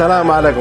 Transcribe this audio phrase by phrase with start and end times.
[0.00, 0.60] السلام عليكم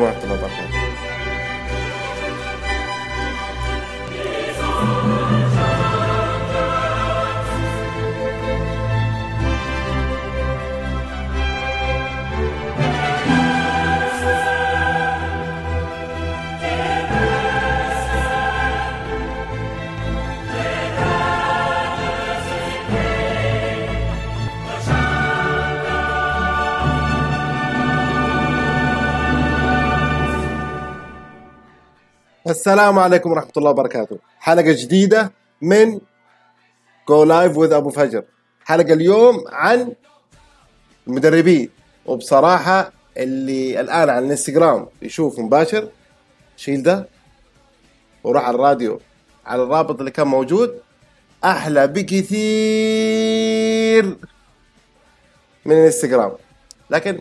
[32.60, 34.20] السلام عليكم ورحمة الله وبركاته.
[34.40, 36.00] حلقة جديدة من
[37.10, 38.24] جو لايف وذ أبو فجر.
[38.66, 39.94] حلقة اليوم عن
[41.08, 41.70] المدربين.
[42.06, 45.90] وبصراحة اللي الآن على الإنستغرام يشوف مباشر
[46.58, 47.08] شيل ده
[48.24, 49.00] وراح على الراديو.
[49.46, 50.80] على الرابط اللي كان موجود
[51.44, 53.26] أحلى بكثير
[55.66, 56.32] من الإنستغرام.
[56.90, 57.20] لكن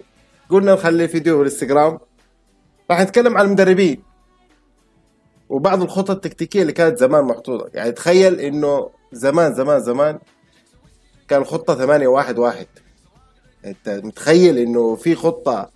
[0.51, 1.99] قلنا نخلي فيديو الانستغرام
[2.91, 4.08] راح نتكلم عن المدربين.
[5.49, 7.71] وبعض الخطط التكتيكية اللي كانت زمان محطوطة.
[7.75, 10.19] يعني تخيل إنه زمان زمان زمان
[11.29, 12.67] كان خطة 8 1 1
[13.65, 15.71] أنت متخيل إنه في خطة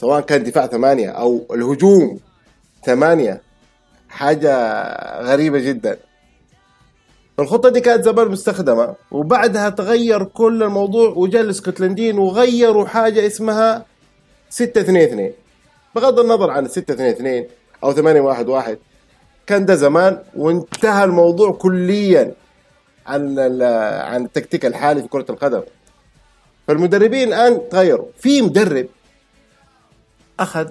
[0.00, 2.20] سواء كان دفاع ثمانية أو الهجوم
[2.86, 3.42] ثمانية؟
[4.08, 4.52] حاجة
[5.22, 5.98] غريبة جدا.
[7.38, 13.86] الخطة دي كانت زمان مستخدمة وبعدها تغير كل الموضوع وجاء الإسكتلنديين وغيروا حاجة اسمها
[14.50, 15.32] 6 2 2
[15.94, 17.46] بغض النظر عن 6 2 2
[17.84, 18.78] أو 8 1 1
[19.46, 22.34] كان ده زمان وانتهى الموضوع كليا
[23.06, 23.38] عن
[24.02, 25.62] عن التكتيك الحالي في كرة القدم.
[26.66, 28.06] فالمدربين الآن تغيروا.
[28.18, 28.86] في مدرب
[30.40, 30.68] أخذ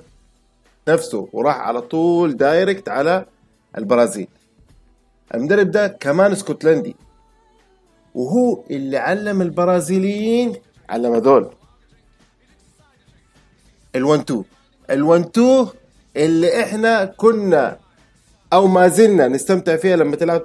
[0.87, 3.25] نفسه وراح على طول دايركت على
[3.77, 4.27] البرازيل.
[5.33, 6.95] المدرب ده كمان اسكتلندي.
[8.15, 10.55] وهو اللي علم البرازيليين
[10.89, 11.49] علم هذول
[13.97, 14.43] ال1 2
[14.91, 15.67] ال1 2
[16.17, 17.77] اللي إحنا كنا
[18.53, 20.41] أو ما زلنا نستمتع فيها لما تلعب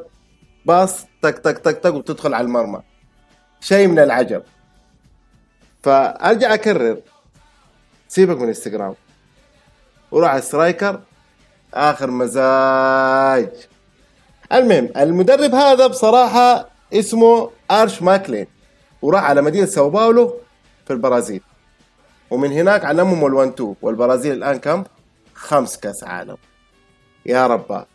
[0.65, 2.83] باص تك تك تك تك وتدخل على المرمى.
[3.61, 4.43] شيء من العجب.
[5.83, 7.01] فأرجع أكرر.
[8.09, 8.95] سيبك من انستغرام
[10.11, 11.01] وروح على سترايكر
[11.75, 13.51] آخر مزاج.
[14.53, 18.47] المهم المدرب هذا بصراحة اسمه ارش ماكلين
[19.03, 20.37] وراح على مدينة ساو باولو
[20.87, 21.41] في البرازيل.
[22.31, 24.85] ومن هناك علمهم الوان تو والبرازيل الآن كم
[25.39, 26.37] خمس كاس عالم.
[27.27, 27.87] يا ربا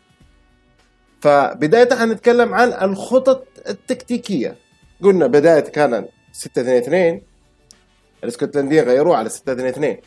[1.21, 4.57] فبداية حنتكلم عن الخطط التكتيكية.
[5.03, 7.21] قلنا بداية كان 6 2 2
[8.23, 9.97] الاسكتلنديين غيروه على 6 2 2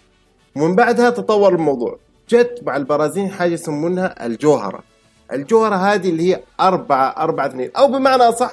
[0.57, 1.99] ومن بعدها تطور الموضوع.
[2.29, 4.85] جت مع البرازيل حاجة يسمونها الجوهرة.
[5.33, 7.71] الجوهرة هذه اللي هي أربعة أربعة اثنين.
[7.77, 8.53] أو بمعنى أصح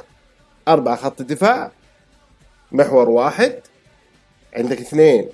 [0.68, 1.72] أربعة خط دفاع
[2.72, 3.60] محور واحد
[4.56, 5.30] عندك اثنين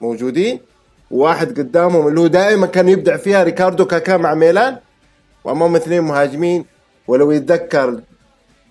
[0.00, 0.60] موجودين.
[1.10, 4.76] وواحد قدامهم اللي هو دائما كان يبدع فيها ريكاردو كاكا مع ميلان
[5.44, 6.64] وأمام اثنين مهاجمين.
[7.08, 8.00] ولو يتذكر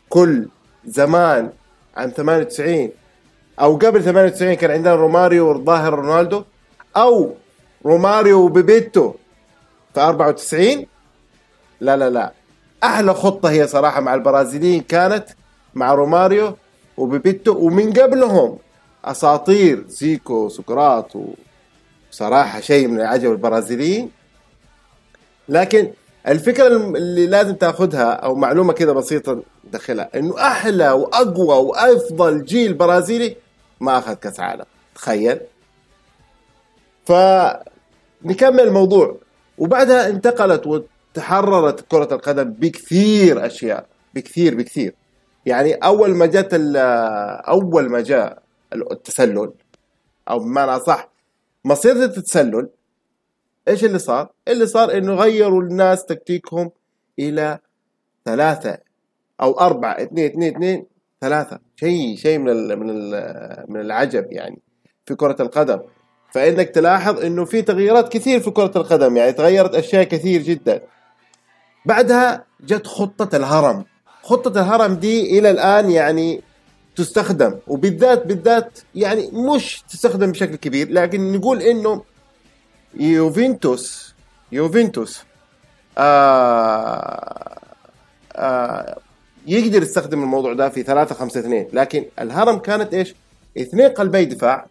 [0.10, 0.48] كل
[0.86, 1.50] زمان
[1.98, 2.90] عن 98
[3.60, 6.44] أو قبل 98 كان عندنا روماريو والظاهر رونالدو
[6.98, 7.36] أو
[7.86, 9.14] روماريو وبيبيتو
[9.94, 10.86] في 94
[11.82, 12.34] لا لا لا.
[12.84, 15.26] أحلى خطة هي صراحة مع البرازيليين كانت
[15.76, 16.58] مع روماريو
[16.98, 18.58] وبيبيتو ومن قبلهم
[19.06, 21.12] أساطير زيكو سقراط
[22.12, 24.12] صراحة شيء من العجب البرازيليين.
[25.50, 25.92] لكن
[26.28, 33.36] الفكرة اللي لازم تاخذها أو معلومة كذا بسيطة دخلها إنه أحلى وأقوى وأفضل جيل برازيلي
[33.80, 34.66] ما أخذ كأس عالم.
[34.96, 35.40] تخيل.
[37.06, 39.18] فنكمل الموضوع.
[39.58, 43.86] وبعدها انتقلت وتحررت كرة القدم بكثير أشياء.
[44.14, 44.94] بكثير بكثير.
[45.46, 46.50] يعني أول ما جت
[47.48, 48.42] أول ما جاء
[48.74, 49.52] التسلل
[50.30, 51.10] أو بمعنى صح
[51.68, 52.70] مصيدة التسلل
[53.68, 56.72] إيش اللي صار؟ اللي صار إنه غيروا الناس تكتيكهم
[57.20, 57.60] إلى
[58.26, 58.78] ثلاثة
[59.42, 60.86] أو أربعة اثنين اثنين اثنين
[61.22, 61.60] ثلاثة.
[61.76, 64.60] شيء شيء من ال من ال من العجب يعني
[65.06, 65.80] في كرة القدم.
[66.32, 70.82] فإنك تلاحظ إنه في تغييرات كثير في كرة القدم يعني تغيرت أشياء كثير جدا.
[71.86, 73.86] بعدها جت خطة الهرم.
[74.24, 76.42] خطة الهرم دي إلى الآن يعني
[76.98, 82.04] تستخدم وبالذات بالذات يعني مش تستخدم بشكل كبير لكن نقول إنه
[82.94, 84.14] يوفنتوس
[84.52, 85.24] يوفنتوس
[85.98, 87.60] آه
[88.36, 88.98] آه
[89.48, 93.16] يقدر يستخدم الموضوع ده في 3 5 2 لكن الهرم كانت إيش؟
[93.58, 94.66] اثنين قلبي دفاع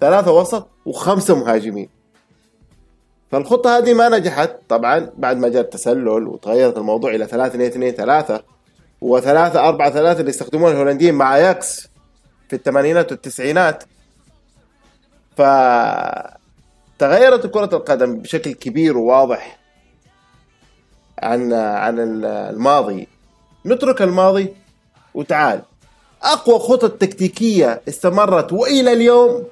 [0.00, 1.88] ثلاثة وسط وخمسة مهاجمين.
[3.30, 4.50] فالخطة هذه ما نجحت.
[4.68, 8.42] طبعا بعد ما جاء التسلل وتغيرت الموضوع إلى 3 2 2 3
[9.00, 11.88] وثلاثة أربعة ثلاثة اللي يستخدمون الهولنديين مع اياكس
[12.48, 13.84] في الثمانينات والتسعينات.
[15.36, 15.42] ف
[16.98, 19.58] تغيرت كرة القدم بشكل كبير وواضح
[21.18, 23.08] عن عن الماضي.
[23.66, 24.54] نترك الماضي
[25.14, 25.62] وتعال.
[26.22, 29.44] أقوى خطط تكتيكية استمرت وإلى اليوم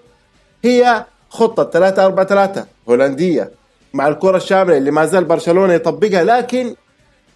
[0.64, 3.50] هي خطة 3 4 3 هولندية
[3.94, 6.74] مع الكرة الشاملة اللي ما زال برشلونة يطبقها لكن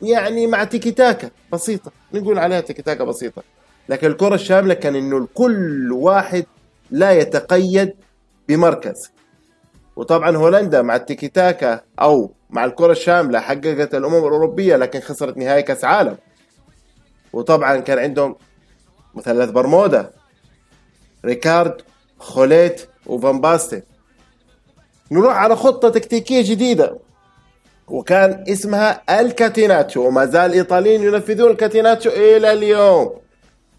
[0.02, 1.93] يعني مع تيكي تاكا بسيطة.
[2.14, 3.43] نقول عليها تيكي تاكا بسيطة.
[3.88, 6.44] لكن الكرة الشاملة كان إنه كل واحد
[6.90, 7.94] لا يتقيد
[8.48, 9.10] بمركز.
[9.96, 15.62] وطبعا هولندا مع التيكي تاكا أو مع الكرة الشاملة حققت الأمم الأوروبية لكن خسرت نهائي
[15.62, 16.16] كأس عالم.
[17.32, 18.37] وطبعا كان عندهم
[19.14, 20.10] مثلث برمودا
[21.25, 21.82] ريكارد
[22.19, 23.82] خوليت وفان باستن.
[25.10, 26.98] نروح على خطة تكتيكية جديدة.
[27.88, 33.14] وكان اسمها الكاتيناتشو وما زال الإيطاليين ينفذون الكاتيناتشو إلى اليوم.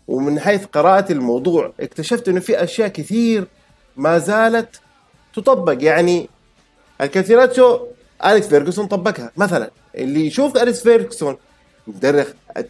[0.07, 3.47] ومن حيث قراءة الموضوع اكتشفت إنه في أشياء كثير
[3.97, 4.79] ما زالت
[5.35, 5.77] تطبق.
[5.79, 6.29] يعني
[7.01, 7.79] الكاتيناتشو
[8.25, 9.31] أليكس فيرجسون طبقها.
[9.37, 11.37] مثلا اللي يشوف أليكس فيرجسون
[11.87, 12.25] المدرب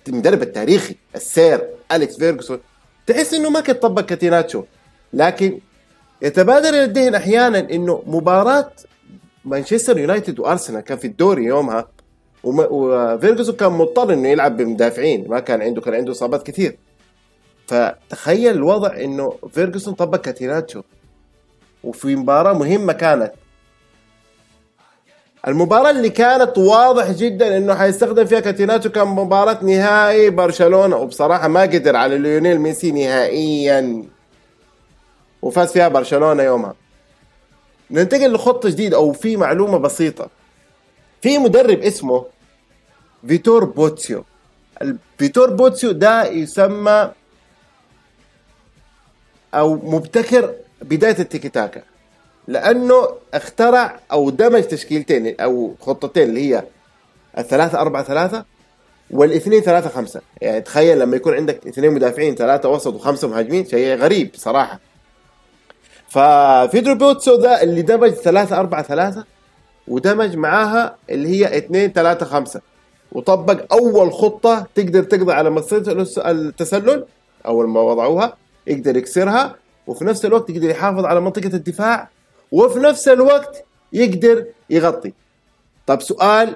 [0.07, 2.59] المدرب التاريخي السير أليكس فيرجسون
[3.07, 4.63] تحس إنه ما كان طبق كاتيناتشو.
[5.13, 5.59] لكن
[6.21, 8.71] يتبادر إلى الذهن أحيانا إنه مباراة
[9.47, 11.87] مانشستر يونايتد وأرسنال كان في الدوري يومها
[12.43, 16.77] وفيرجسون كان مضطر إنه يلعب بمدافعين ما كان عنده كان عنده إصابات كثير.
[17.67, 20.81] فتخيل الوضع إنه فيرجسون طبق كاتيناتشو
[21.83, 23.31] وفي مباراة مهمة كانت.
[25.47, 31.61] المباراة اللي كانت واضح جدا إنه حيستخدم فيها كاتيناتشو كان مباراة نهائي برشلونة وبصراحة ما
[31.61, 34.03] قدر على ليونيل ميسي نهائيا.
[35.41, 36.75] وفاز فيها برشلونة يومها.
[37.91, 40.29] ننتقل لخطة جديدة أو في معلومة بسيطة.
[41.21, 42.25] في مدرب اسمه
[43.27, 44.23] فيتوريو بوتسو.
[45.17, 47.11] فيتوريو بوتسو ده يسمى
[49.53, 51.81] أو مبتكر بداية التيكي تاكا
[52.47, 56.63] لأنه اخترع أو دمج تشكيلتين أو خطتين اللي هي
[57.37, 58.45] الثلاثة أربعة ثلاثة
[59.11, 60.21] والاثنين ثلاثة خمسة.
[60.41, 64.79] يعني تخيل لما يكون عندك اثنين مدافعين ثلاثة وسط وخمسة مهاجمين شيء غريب صراحة.
[66.09, 69.25] ففيتوريو بوتسو ذا اللي دمج ثلاثة أربعة ثلاثة
[69.87, 72.61] ودمج معاها اللي هي اثنين ثلاثة خمسة.
[73.11, 77.05] وطبق أول خطة تقدر تقضي على مصيدة التسلل
[77.45, 78.37] أول ما وضعوها
[78.67, 79.55] يقدر يكسرها
[79.87, 82.09] وفي نفس الوقت يقدر يحافظ على منطقة الدفاع
[82.51, 85.13] وفي نفس الوقت يقدر يغطي.
[85.85, 86.55] طب سؤال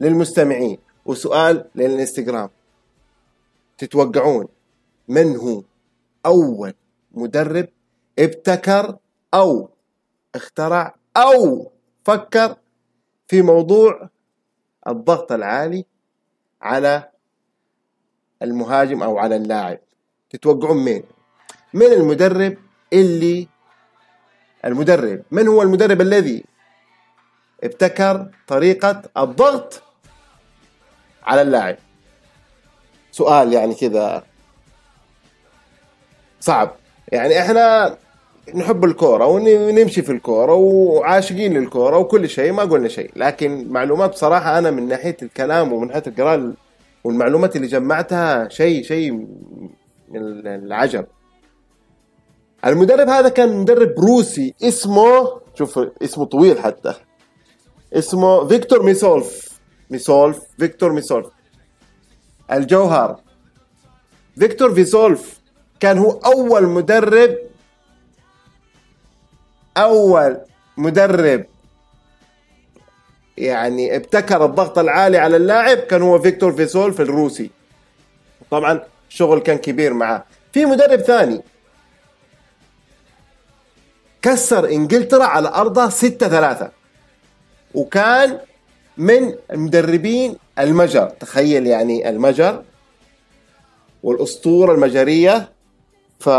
[0.00, 2.48] للمستمعين وسؤال للإنستغرام.
[3.78, 4.48] تتوقعون
[5.08, 5.62] من هو
[6.26, 6.74] أول
[7.14, 7.68] مدرب
[8.18, 8.96] ابتكر
[9.34, 9.70] أو
[10.34, 11.72] اخترع أو
[12.04, 12.56] فكر
[13.28, 14.08] في موضوع
[14.88, 15.84] الضغط العالي
[16.62, 17.08] على
[18.42, 19.78] المهاجم أو على اللاعب.
[20.30, 21.02] تتوقعون مين؟
[21.74, 22.56] من المدرب
[22.92, 23.48] اللي
[24.64, 26.44] المدرب من هو المدرب الذي
[27.64, 29.82] ابتكر طريقة الضغط
[31.22, 31.76] على اللاعب؟
[33.10, 34.24] سؤال يعني كذا
[36.40, 36.76] صعب.
[37.12, 37.96] يعني إحنا
[38.54, 43.10] نحب الكورة ونمشي في الكورة وعاشقين للكورة وكل شيء ما قلنا شيء.
[43.16, 46.52] لكن معلومات بصراحة أنا من ناحية الكلام ومن ناحية القراءة
[47.04, 49.12] والمعلومات اللي جمعتها شيء شيء
[50.08, 51.06] من العجب.
[52.66, 56.94] المدرب هذا كان مدرب روسي اسمه شوف اسمه طويل حتى.
[57.92, 59.60] اسمه فيكتور ماسلوف.
[59.90, 61.26] ماسلوف فيكتور ماسلوف.
[62.52, 63.20] الجوهر.
[64.38, 65.40] فيكتور ماسلوف
[65.80, 67.36] كان هو أول مدرب
[69.76, 70.36] أول
[70.76, 71.44] مدرب
[73.36, 77.50] يعني ابتكر الضغط العالي على اللاعب كان هو فيكتور ماسلوف الروسي.
[78.50, 80.24] طبعا شغل كان كبير معاه.
[80.52, 81.42] في مدرب ثاني.
[84.22, 86.70] كسر إنجلترا على ارضها 6 3
[87.74, 88.38] وكان
[88.96, 91.06] من المدربين المجر.
[91.08, 92.62] تخيل يعني المجر
[94.02, 95.52] والأسطورة المجرية.
[96.20, 96.30] ف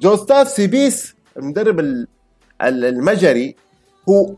[0.00, 2.06] جوستاف سيبيس المدرب
[2.68, 3.56] المجري
[4.08, 4.34] هو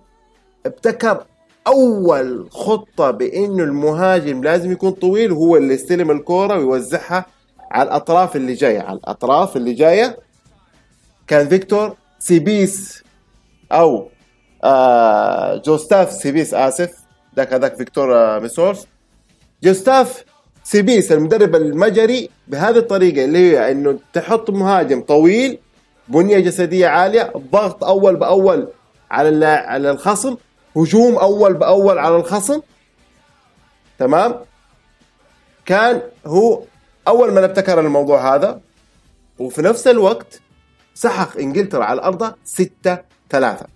[0.66, 1.24] ابتكر
[1.66, 7.26] أول خطة بإنه المهاجم لازم يكون طويل وهو اللي يستلم الكورة ويوزعها
[7.70, 8.80] على الأطراف اللي جاية.
[8.80, 10.18] على الأطراف اللي جاية
[11.26, 13.02] كان فيكتور سيبيس
[13.72, 14.08] أو
[14.64, 16.98] آه جوستاف سيبيس آسف
[17.36, 18.86] ذاك هذاك فيكتور آه ماسلوف.
[19.62, 20.24] جوستاف
[20.64, 25.58] سيبيس المدرب المجري بهذه الطريقة اللي هي إنه تحط مهاجم طويل
[26.08, 28.68] بنية جسدية عالية ضغط أول بأول
[29.10, 30.36] على على الخصم
[30.76, 32.60] هجوم أول بأول على الخصم.
[33.98, 34.34] تمام؟
[35.66, 36.62] كان هو
[37.08, 38.60] أول من ابتكر الموضوع هذا
[39.38, 40.40] وفي نفس الوقت
[40.94, 42.98] سحق إنجلترا على الأرض 6
[43.30, 43.66] 3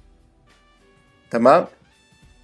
[1.31, 1.67] تمام؟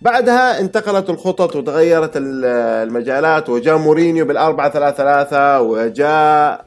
[0.00, 6.64] بعدها انتقلت الخطط وتغيرت المجالات وجاء مورينيو بالأربعة ثلاثة ثلاثة وجاء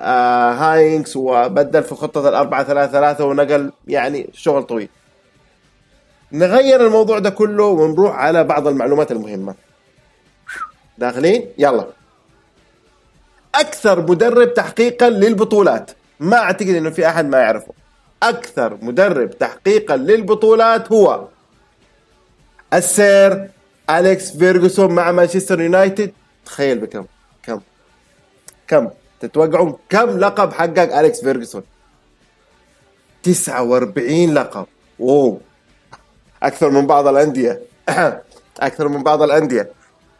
[0.00, 4.88] آه هاينكس وبدل في خطة الأربعة ثلاثة ثلاثة ونقل يعني شغل طويل.
[6.32, 9.54] نغير الموضوع ده كله ونروح على بعض المعلومات المهمة.
[10.98, 11.86] داخلين؟ يلا.
[13.54, 15.90] أكثر مدرب تحقيقا للبطولات.
[16.20, 17.72] ما أعتقد إنه في أحد ما يعرفه.
[18.22, 21.28] أكثر مدرب تحقيقا للبطولات هو
[22.74, 23.50] السير
[23.90, 26.12] أليكس فيرجسون مع مانشستر يونايتد.
[26.46, 27.06] تخيل بكم.
[27.42, 27.60] كم.
[28.68, 28.90] كم.
[29.20, 31.62] تتوقعون كم لقب حقق أليكس فيرجسون؟
[33.22, 34.66] 49 لقب.
[35.00, 35.40] اوه
[36.42, 37.62] أكثر من بعض الأندية.
[38.60, 39.70] أكثر من بعض الأندية.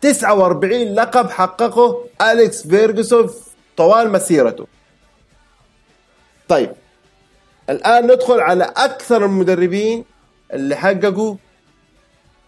[0.01, 3.31] 49 لقب حققه أليكس فيرجسون
[3.77, 4.67] طوال مسيرته.
[6.49, 6.73] طيب.
[7.71, 10.05] الآن ندخل على أكثر المدربين
[10.53, 11.37] اللي حققوا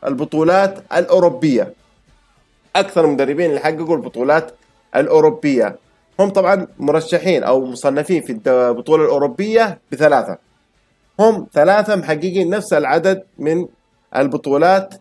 [0.07, 1.75] البطولات الأوروبية.
[2.77, 4.55] أكثر المدربين اللي حققوا البطولات
[4.97, 5.79] الأوروبية.
[6.21, 10.39] هم طبعا مرشحين أو مصنفين في البطولة الأوروبية بثلاثة.
[11.21, 13.69] هم ثلاثة محققين نفس العدد من
[14.17, 14.95] البطولات.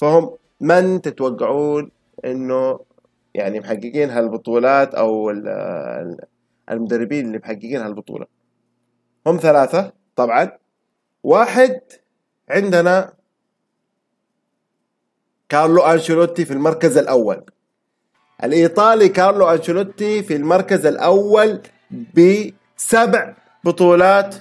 [0.00, 0.30] فهم
[0.60, 1.90] من تتوقعون
[2.24, 2.80] إنه
[3.34, 5.30] يعني محققين هالبطولات أو
[6.70, 8.26] المدربين اللي محققين هالبطولة؟
[9.26, 10.52] هم ثلاثة طبعا.
[11.22, 11.80] واحد
[12.50, 13.12] عندنا
[15.48, 17.44] كارلو أنشيلوتي في المركز الأول.
[18.44, 21.60] الإيطالي كارلو أنشيلوتي في المركز الأول
[21.90, 23.34] بسبع
[23.64, 24.34] بطولات.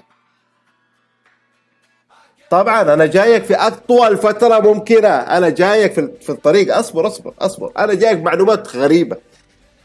[2.50, 5.08] طبعا أنا جايك في أطول فترة ممكنة.
[5.08, 6.78] أنا جايك في الطريق.
[6.78, 7.72] أصبر أصبر أصبر.
[7.78, 9.18] أنا جايك معلومات غريبة.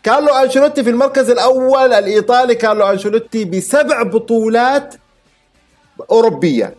[0.03, 4.95] كارلو أنشيلوتي في المركز الأول الإيطالي كارلو أنشيلوتي بسبع بطولات
[6.11, 6.75] أوروبية.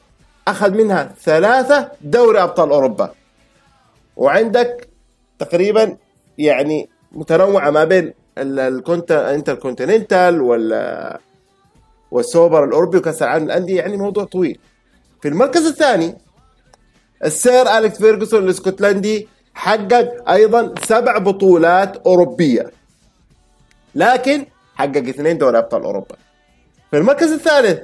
[0.48, 3.14] أخذ منها ثلاثة دوري أبطال أوروبا.
[4.16, 4.88] وعندك
[5.40, 5.98] تقريبا
[6.38, 11.18] يعني متنوعة ما بين الانتركونتيننتال وال
[12.12, 14.60] والسوبر الأوروبي وكأس العالم للأندية يعني موضوع طويل.
[15.22, 16.18] في المركز الثاني
[17.26, 22.72] السير أليكس فيرجسون الإسكتلندي حقق أيضا سبع بطولات أوروبية.
[23.96, 26.16] لكن حقق اثنين دوري أبطال أوروبا.
[26.92, 27.84] في المركز الثالث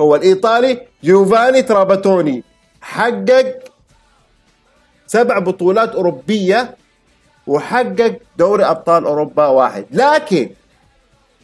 [0.00, 2.44] هو الإيطالي جوفاني تراباتوني
[2.80, 3.58] حقق
[5.06, 6.76] سبع بطولات أوروبية
[7.46, 9.86] وحقق دوري أبطال أوروبا واحد.
[9.90, 10.50] لكن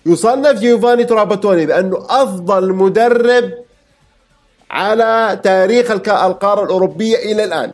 [0.07, 3.52] يصنف جيوفاني تراباتوني بأنه أفضل مدرب
[4.71, 7.73] على تاريخ القارة الأوروبية إلى الآن.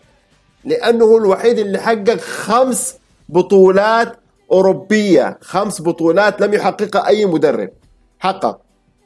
[0.65, 2.97] لأنه الوحيد اللي حقق خمس
[3.29, 4.17] بطولات
[4.53, 5.39] أوروبية.
[5.41, 7.71] خمس بطولات لم يحققها أي مدرب.
[8.19, 8.61] حقق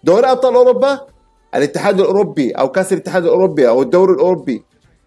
[0.04, 1.00] دوري أبطال أوروبا
[1.54, 4.64] الاتحاد الأوروبي أو كأس الاتحاد الأوروبي أو الدوري الأوروبي.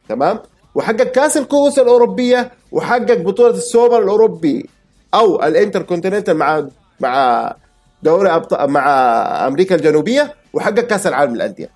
[0.10, 0.40] تمام؟
[0.76, 4.70] وحقق كأس الكؤوس الأوروبية وحقق بطولة السوبر الأوروبي
[5.14, 6.68] أو الانتر كونتيننتال مع
[7.00, 7.56] مع
[8.04, 8.88] دوري أبطال مع
[9.48, 11.70] أمريكا الجنوبية وحقق كأس العالم للأندية.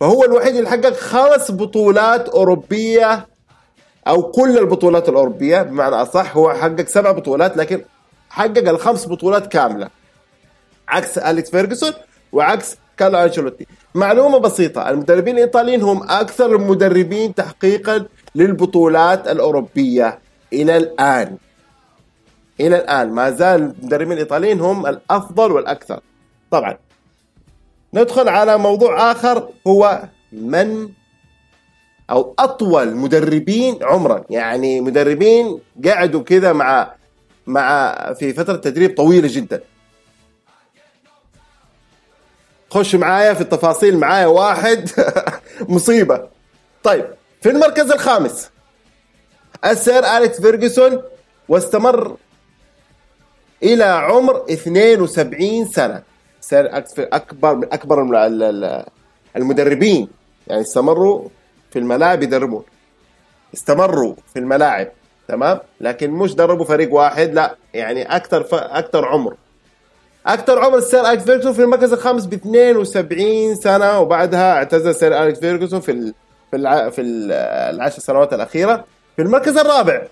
[0.00, 3.26] فهو الوحيد اللي حقق خمس بطولات أوروبية
[4.08, 7.84] أو كل البطولات الأوروبية بمعنى أصح هو حقق سبع بطولات لكن
[8.30, 9.88] حقق الخمس بطولات كاملة.
[10.88, 11.92] عكس أليكس فيرجسون
[12.32, 13.66] وعكس كارلو أنشيلوتي.
[13.94, 20.18] معلومة بسيطة المدربين الإيطاليين هم أكثر المدربين تحقيقا للبطولات الأوروبية
[20.52, 21.36] إلى الآن.
[22.60, 23.12] إلى الآن.
[23.12, 26.00] ما زال المدربين الإيطاليين هم الأفضل والأكثر.
[26.50, 26.76] طبعا.
[27.94, 30.88] ندخل على موضوع آخر هو من
[32.10, 34.24] أو أطول مدربين عمرا.
[34.30, 36.94] يعني مدربين قعدوا كذا مع
[37.46, 39.60] مع في فترة تدريب طويلة جدا.
[42.70, 44.90] خش معايا في التفاصيل معايا واحد.
[45.68, 46.28] مصيبة.
[46.82, 47.17] طيب.
[47.40, 48.50] في المركز الخامس.
[49.64, 51.02] السير أليكس فيرجسون
[51.48, 52.16] واستمر
[53.62, 56.02] إلى عمر 72 سنة.
[56.40, 56.68] صار
[56.98, 58.02] اكبر من أكبر
[59.36, 60.08] المدربين.
[60.46, 61.28] يعني استمروا
[61.70, 62.64] في الملاعب يدربون.
[63.54, 64.88] استمروا في الملاعب.
[65.28, 67.56] تمام؟ لكن مش دربوا فريق واحد لا.
[67.74, 68.54] يعني أكثر ف...
[68.54, 69.36] أكثر عمر.
[70.26, 75.38] أكثر عمر سير أليكس فيرجسون في المركز الخامس ب 72 سنة وبعدها اعتزل سير أليكس
[75.38, 76.12] فيرجسون في.
[76.50, 76.90] في الع...
[76.90, 77.00] في
[77.70, 78.84] العشر سنوات الأخيرة
[79.16, 80.02] في المركز الرابع.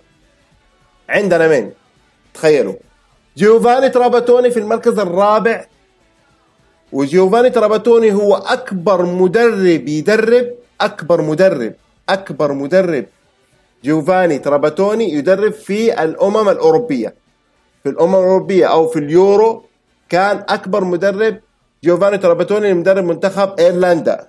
[1.09, 1.73] عندنا مين؟
[2.35, 2.75] تخيلوا.
[3.37, 5.67] جيوفاني تراباتوني في المركز الرابع.
[6.93, 10.47] وجيوفاني تراباتوني هو أكبر مدرب يدرب
[10.81, 11.75] أكبر مدرب
[12.09, 13.07] أكبر مدرب.
[13.85, 17.15] جيوفاني تراباتوني يدرب في الأمم الأوروبية.
[17.83, 19.65] في الأمم الأوروبية أو في اليورو
[20.09, 21.41] كان أكبر مدرب.
[21.85, 24.29] جيوفاني تراباتوني مدرب منتخب إيرلندا.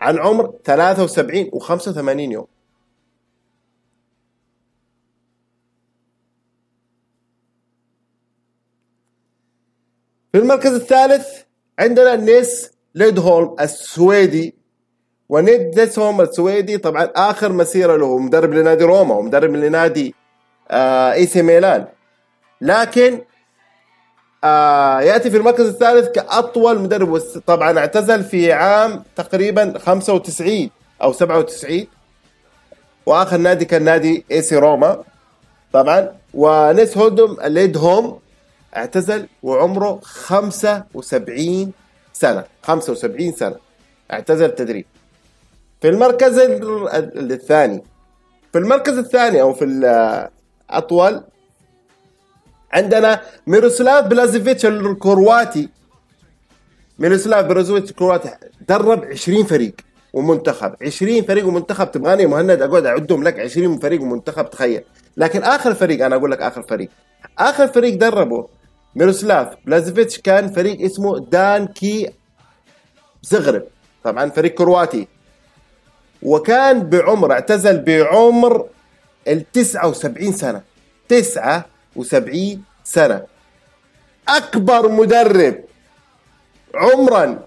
[0.00, 2.46] عن عمر 73 و85 يوم.
[10.32, 11.26] في المركز الثالث
[11.78, 14.54] عندنا نيلس ليدهولم السويدي
[15.28, 20.14] ونيلس ليدهولم السويدي طبعا آخر مسيرة له مدرب لنادي روما ومدرب لنادي
[20.70, 21.86] آه إي سي ميلان.
[22.60, 23.20] لكن
[24.44, 30.70] آه يأتي في المركز الثالث كأطول مدرب طبعا اعتزل في عام تقريبا 95
[31.02, 31.86] أو 97
[33.06, 35.02] وآخر نادي كان نادي اي سي روما
[35.72, 36.08] طبعا.
[36.34, 38.18] ونيلس ليدهولم ليدهولم
[38.76, 41.72] اعتزل وعمره 75
[42.12, 43.56] سنة 75 سنة
[44.12, 44.86] اعتزل التدريب
[45.80, 47.82] في المركز الثاني
[48.52, 49.64] في المركز الثاني أو في
[50.70, 51.22] الاطول
[52.72, 55.68] عندنا ميروسلاف بلازيفيتش الكرواتي.
[56.98, 58.30] ميروسلاف بلازيفيتش الكرواتي
[58.68, 59.74] درب 20 فريق
[60.12, 60.74] ومنتخب.
[60.82, 64.82] 20 فريق ومنتخب تبغاني مهند أقعد أعدهم لك 20 فريق ومنتخب تخيل.
[65.16, 66.88] لكن آخر فريق أنا أقول لك آخر فريق.
[67.38, 68.46] آخر فريق دربه
[68.94, 72.10] ميروسلاف بلازيفيتش كان فريق اسمه ان كي
[73.22, 73.62] زغرب.
[74.04, 75.08] طبعا فريق كرواتي.
[76.22, 78.66] وكان بعمر اعتزل بعمر
[79.28, 80.62] ال 79 سنة.
[81.08, 81.62] 79
[82.84, 83.22] سنة.
[84.28, 85.64] أكبر مدرب
[86.74, 87.38] عمرا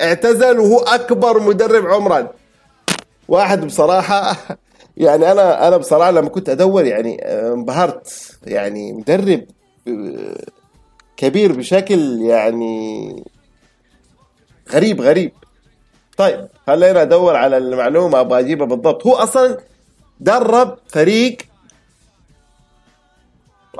[0.00, 2.28] اعتزل وهو أكبر مدرب عمرا.
[3.28, 4.36] واحد بصراحة
[4.96, 8.38] يعني أنا أنا بصراحة لما كنت أدور يعني انبهرت.
[8.44, 9.46] يعني مدرب
[11.16, 13.24] كبير بشكل يعني
[14.72, 15.32] غريب غريب.
[16.16, 19.06] طيب خلينا ادور على المعلومة أبغى أجيبها بالضبط.
[19.06, 19.58] هو أصلا
[20.20, 21.36] درب فريق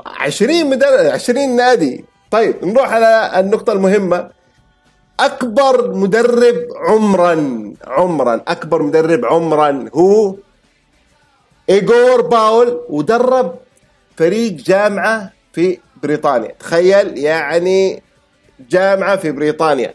[0.05, 2.05] 20 مدرب 20 نادي.
[2.31, 4.29] طيب نروح على النقطة المهمة.
[5.19, 10.35] أكبر مدرب عمرا عمرا أكبر مدرب عمرا هو
[11.69, 13.55] ايجور باول ودرب
[14.17, 16.51] فريق جامعة في بريطانيا.
[16.59, 18.03] تخيل يعني
[18.69, 19.93] جامعة في بريطانيا.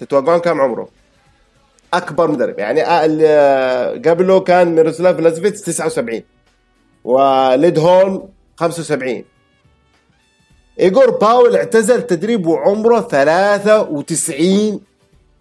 [0.00, 0.88] تتوقعون كم عمره؟
[1.94, 2.58] أكبر مدرب.
[2.58, 6.22] يعني آه، قبله كان ميروسلاف بلازيفيتش 79
[7.04, 9.24] وليدهولم 75
[10.80, 14.80] ايفور باول اعتزل تدريب وعمره 93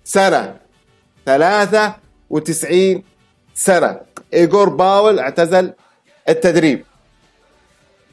[0.03, 0.57] سنة.
[1.25, 3.03] 93
[3.53, 4.01] سنة.
[4.33, 5.73] ايجور باول اعتزل
[6.29, 6.85] التدريب.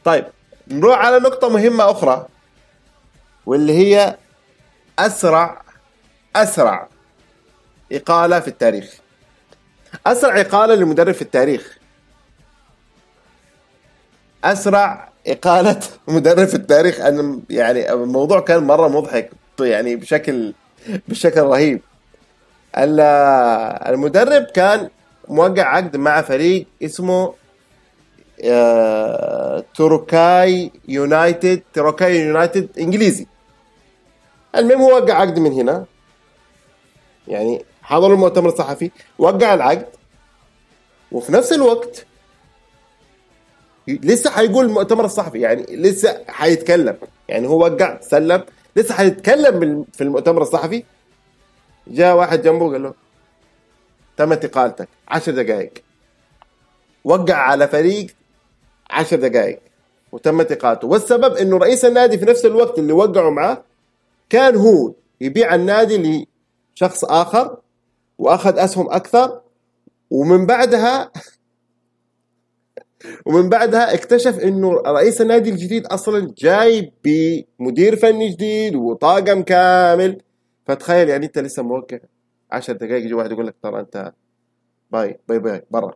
[0.05, 0.25] طيب
[0.69, 2.27] نروح على نقطة مهمة أخرى
[3.47, 4.17] واللي هي
[4.99, 5.63] أسرع
[6.37, 6.89] أسرع
[7.93, 8.95] إقالة في التاريخ.
[10.07, 11.79] أسرع إقالة لمدرب في التاريخ.
[14.45, 17.01] أسرع إقالة مدرب في التاريخ.
[17.01, 20.55] أنا يعني الموضوع كان مرة مضحك يعني بشكل
[21.09, 21.81] بشكل رهيب.
[23.89, 24.89] المدرب كان
[25.29, 27.35] موقع عقد مع فريق اسمه
[28.45, 33.27] آه، توركاي يونايتد توركاي يونايتد إنجليزي.
[34.57, 35.85] المهم هو وقع عقد من هنا.
[37.29, 39.87] يعني حضر المؤتمر الصحفي وقع العقد.
[41.13, 42.07] وفي نفس الوقت
[43.89, 46.97] لسه حيقول المؤتمر الصحفي يعني لسه حيتكلم
[47.29, 48.45] يعني هو وقع سلم.
[48.77, 50.85] لسه حيتكلم في المؤتمر الصحفي.
[51.87, 52.95] جاء واحد جنبه قال له
[54.17, 55.73] تمت اقالتك عشر دقائق.
[57.05, 58.07] وقع على فريق
[58.91, 59.59] عشر دقائق
[60.13, 63.63] وتمت اقالته والسبب إنه رئيس النادي في نفس الوقت اللي وقعوا معاه
[64.31, 66.29] كان هو يبيع النادي
[66.77, 67.57] لشخص آخر
[68.19, 69.41] وأخذ أسهم أكثر
[70.11, 71.11] ومن بعدها
[73.27, 80.23] ومن بعدها اكتشف إنه رئيس النادي الجديد أصلا جاي بمدير فني جديد وطاقم كامل.
[80.67, 81.99] فتخيل يعني أنت لسه موقع
[82.53, 84.13] 10 دقائق يجي واحد يقول لك ترى أنت
[84.91, 85.95] bye bye bye برا.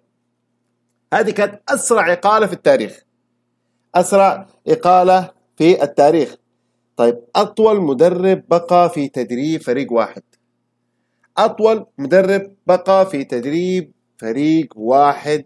[1.14, 3.02] هذه كانت أسرع إقالة في التاريخ.
[3.94, 6.36] أسرع إقالة في التاريخ.
[6.96, 10.22] طيب أطول مدرب بقى في تدريب فريق واحد.
[11.38, 15.44] أطول مدرب بقى في تدريب فريق واحد.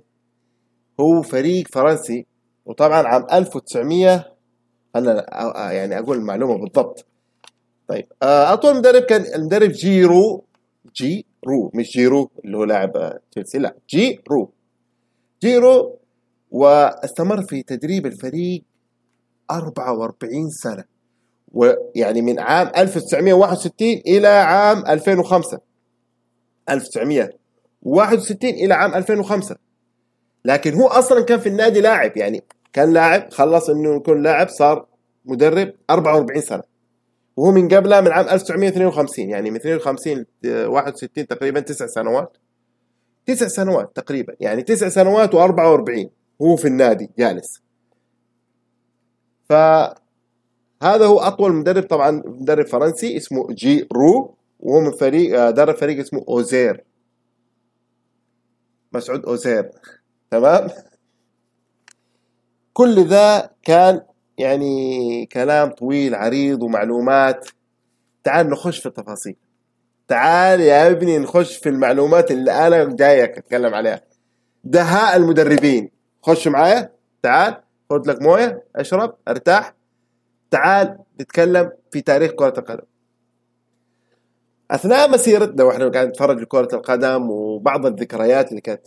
[1.01, 2.27] هو فريق فرنسي
[2.67, 4.35] وطبعا عام 1900
[4.97, 5.27] أنا
[5.73, 7.07] يعني أقول المعلومة بالضبط.
[7.89, 10.45] طيب أطول مدرب كان المدرب جيرو
[10.97, 14.51] جي رو مش جيرو اللي هو لاعب تشيلسي لا جي رو
[15.43, 15.99] جيرو
[16.51, 18.63] واستمر في تدريب الفريق
[19.51, 20.85] 44 سنة
[21.53, 25.61] ويعني من عام 1961 إلى عام 2005
[26.71, 29.57] 1961 إلى عام 2005
[30.45, 34.87] لكن هو أصلا كان في النادي لاعب يعني كان لاعب خلص إنه يكون لاعب صار
[35.25, 36.63] مدرب 44 سنة.
[37.37, 42.37] وهو من قبلها من عام 1952 يعني من 52 ل 61 تقريبا تسع سنوات.
[43.27, 46.09] تسع سنوات تقريبا يعني تسع سنوات و44
[46.43, 47.63] هو في النادي جالس.
[49.49, 49.97] فهذا
[50.83, 55.99] هو أطول مدرب طبعا مدرب فرنسي اسمه جي رو وهو من فريق آه، درب فريق
[55.99, 56.85] اسمه أوزير.
[58.93, 59.71] مسعود أوزير.
[60.31, 60.69] تمام؟
[62.73, 64.03] كل ذا كان
[64.39, 67.49] يعني كلام طويل عريض ومعلومات.
[68.25, 69.37] تعال نخش في التفاصيل.
[70.09, 74.01] تعال يا ابني نخش في المعلومات اللي أنا جايك أتكلم عليها.
[74.65, 75.91] دهاء المدربين.
[76.23, 76.93] خش معايا.
[77.23, 77.57] تعال.
[77.91, 78.65] خذ لك موية.
[78.77, 79.15] اشرب.
[79.29, 79.75] ارتاح.
[80.51, 82.87] تعال نتكلم في تاريخ كرة القدم.
[84.71, 88.87] أثناء مسيرتنا وإحنا قاعد نتفرج لكرة القدم وبعض الذكريات اللي كانت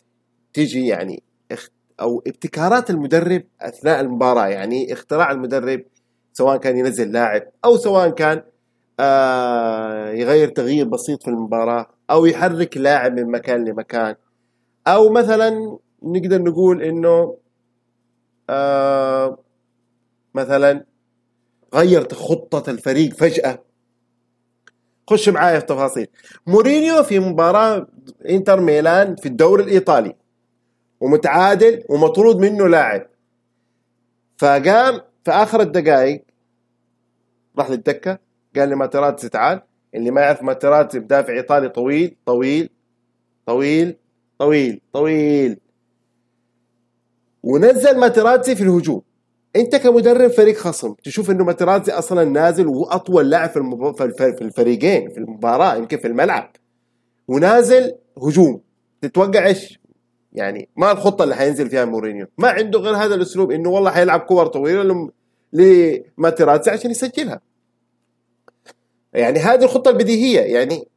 [0.54, 1.24] تيجي يعني
[2.02, 5.84] أو ابتكارات المدرب أثناء المباراة يعني اختراع المدرب
[6.34, 8.44] سواء كان ينزل لاعب أو سواء كان
[9.00, 14.16] آه يغير تغيير بسيط في المباراة أو يحرك لاعب من مكان لمكان.
[14.88, 17.38] أو مثلا نقدر نقول إنه
[18.50, 19.38] آه
[20.36, 20.86] مثلا
[21.76, 23.64] غيرت خطة الفريق فجأة.
[25.10, 26.08] خش معايا في تفاصيل
[26.48, 27.88] مورينيو في مباراة
[28.30, 30.16] إنتر ميلان في الدوري الإيطالي.
[31.00, 33.08] ومتعادل ومطرود منه لاعب.
[34.38, 36.24] فقام في آخر الدقائق
[37.58, 38.20] راح للدكة
[38.56, 39.62] قال لي ماتراتزي تعال
[39.96, 42.70] اللي ما يعرف ماتراتزي مدافع إيطالي طويل طويل
[43.46, 43.96] طويل
[44.40, 45.60] طويل طويل.
[47.44, 49.02] ونزل ماتراتزي في الهجوم.
[49.56, 53.96] أنت كمدرب فريق خصم تشوف إنه ماتراتزي أصلا نازل وأطول لاعب في, المب...
[53.96, 56.52] في الفريقين في المباراة يمكن في الملعب.
[57.28, 58.62] ونازل هجوم.
[59.02, 59.80] تتوقع إيش؟
[60.38, 62.28] يعني ما الخطة اللي حينزل فيها مورينيو.
[62.38, 65.10] ما عنده غير هذا الأسلوب إنه والله حيلعب كور طويلة
[65.54, 67.42] لماتيراتزي عشان يسجلها.
[69.14, 70.42] يعني هذه الخطة البديهية.
[70.42, 70.88] يعني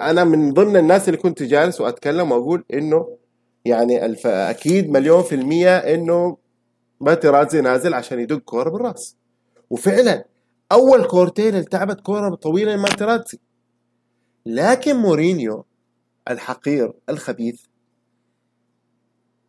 [0.00, 3.16] أنا من ضمن الناس اللي كنت جالس وأتكلم وأقول إنه
[3.64, 4.26] يعني الف...
[4.26, 6.36] أكيد مليون في المية إنه
[7.00, 9.16] ماتيراتزي نازل عشان يدق كورة بالرأس.
[9.70, 10.24] وفعلا
[10.72, 13.38] أول كورتين التعبت كورة طويلة لماتيراتزي
[14.46, 15.64] لكن مورينيو
[16.30, 17.60] الحقير الخبيث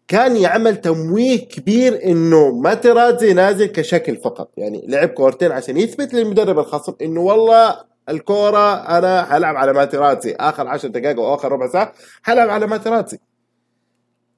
[0.08, 4.52] كان يعمل تمويه كبير إنه ماتيراتزي نازل كشكل فقط.
[4.58, 10.68] يعني لعب كورتين عشان يثبت للمدرب الخصم إنه والله الكورة أنا حلعب على ماتيراتزي آخر
[10.68, 11.94] 10 دقائق أو آخر ربع ساعة
[12.24, 13.18] حلعب على ماتيراتزي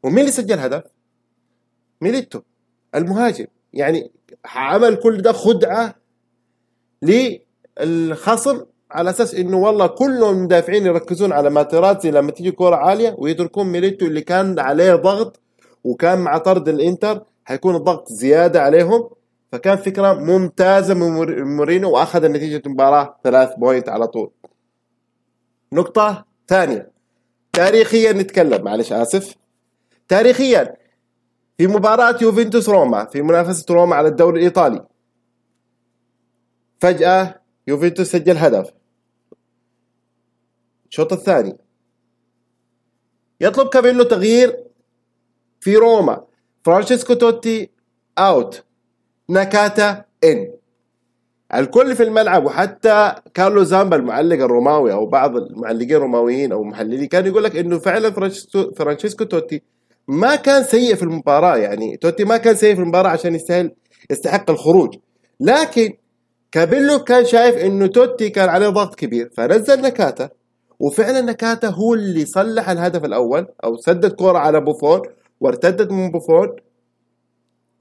[0.03, 0.84] ومين اللي سجل هدف؟
[2.01, 2.41] ميليتو
[2.95, 3.45] المهاجم.
[3.73, 4.12] يعني
[4.45, 5.95] عمل كل ده خدعة
[7.82, 13.67] للخصم على أساس إنه والله كل المدافعين يركزون على ماتيراتزي لما تيجي كورة عالية ويتركون
[13.67, 15.39] ميليتو اللي كان عليه ضغط
[15.83, 19.09] وكان مع طرد الإنتر حيكون الضغط زيادة عليهم
[19.51, 24.31] فكان فكرة ممتازة من مورينيو وأخذ نتيجه المباراة ثلاث point على طول.
[25.73, 26.91] نقطة ثانية.
[27.53, 29.35] تاريخيا نتكلم معلش آسف.
[30.07, 30.75] تاريخيا
[31.57, 34.85] في مباراة يوفنتوس روما في منافسة روما على الدوري الإيطالي.
[36.79, 38.73] فجأة يوفنتوس سجل هدف.
[40.89, 41.57] الشوط الثاني.
[43.41, 44.68] يطلب كابيلو تغيير
[45.59, 46.21] في روما.
[46.63, 47.69] فرانشيسكو توتي
[48.17, 48.63] out
[49.29, 50.51] ناكاتا in
[51.53, 57.25] الكل في الملعب وحتى كارلو زامبا المعلق الروماوي أو بعض المعلقين الروماويين أو المحللين كان
[57.25, 58.29] يقول لك إنه فعلا
[58.77, 59.61] فرانشيسكو توتي
[60.07, 61.57] ما كان سيء في المباراة.
[61.57, 63.71] يعني توتي ما كان سيء في المباراة عشان يستاهل
[64.11, 64.95] يستحق الخروج.
[65.39, 65.93] لكن
[66.51, 70.29] كابيلو كان شايف إنه توتي كان عليه ضغط كبير فنزل نكاتا.
[70.79, 75.01] وفعلا نكاتا هو اللي صلح الهدف الأول أو سدد كوره على بوفون
[75.39, 76.56] وارتدت من بوفون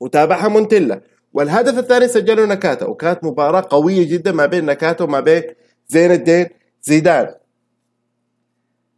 [0.01, 1.03] وتابعها مونتيلا.
[1.33, 5.43] والهدف الثاني سجله نكاتا وكانت مباراة قوية جدا ما بين نكاتا وما بين
[5.89, 6.47] زين الدين
[6.83, 7.35] زيدان.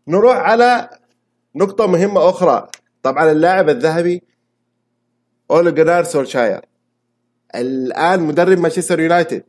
[0.09, 0.91] نروح على
[1.55, 2.69] نقطة مهمة أخرى.
[3.03, 4.23] طبعا اللاعب الذهبي
[5.51, 6.61] أولي جنار سولشاير.
[7.55, 9.45] الآن مدرب مانشستر يونايتد.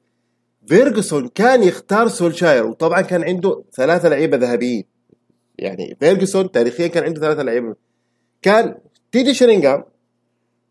[0.67, 4.83] فيرجسون كان يختار سولشاير وطبعا كان عنده ثلاثة لعيبة ذهبيين.
[5.57, 7.75] يعني فيرجسون تاريخيا كان عنده ثلاثة لعيبة.
[8.41, 8.75] كان
[9.11, 9.83] تيدي شرينغهام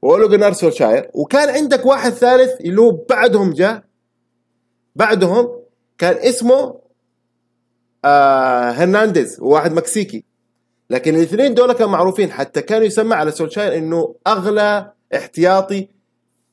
[0.02, 3.82] واولو جنار سولشاير وكان عندك واحد ثالث اللي هو بعدهم جاء
[4.96, 5.60] بعدهم
[5.98, 6.80] كان اسمه
[8.04, 10.24] آه هرنانديز واحد مكسيكي.
[10.90, 15.88] لكن الاثنين دول كانوا معروفين حتى كانوا يسمى على سولشاير إنه أغلى احتياطي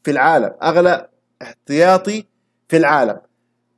[0.04, 1.10] في العالم أغلى
[1.42, 2.26] احتياطي
[2.68, 3.20] في العالم.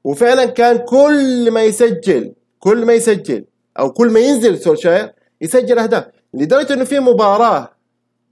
[0.04, 3.46] وفعلا كان كل ما يسجل كل ما يسجل
[3.80, 6.06] أو كل ما ينزل سولشاير يسجل أهداف.
[6.34, 7.79] لدرجة إنه في مباراة